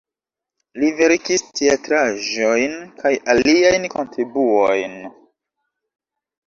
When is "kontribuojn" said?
3.97-4.99